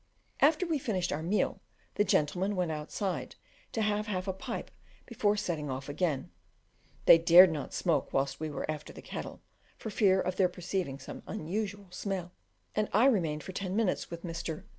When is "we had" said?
0.65-0.85